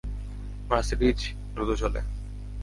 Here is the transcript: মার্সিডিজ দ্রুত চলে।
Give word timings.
মার্সিডিজ 0.69 1.19
দ্রুত 1.53 1.69
চলে। 1.81 2.01